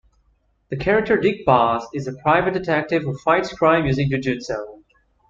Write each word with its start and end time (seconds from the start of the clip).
The 0.69 0.77
character 0.77 1.15
Dick 1.15 1.45
Bos 1.45 1.85
is 1.93 2.07
a 2.07 2.13
private 2.13 2.55
detective 2.55 3.03
who 3.03 3.15
fights 3.19 3.53
crime 3.53 3.85
using 3.85 4.09
jujutsu. 4.09 4.81